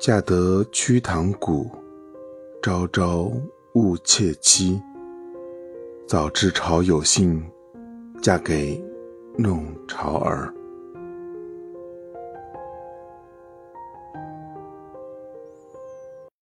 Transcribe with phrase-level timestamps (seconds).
[0.00, 1.70] 嫁得瞿塘古，
[2.62, 3.30] 朝朝
[3.74, 4.80] 误妾妻。
[6.08, 7.44] 早知朝有幸，
[8.22, 8.82] 嫁给
[9.36, 10.50] 弄潮儿。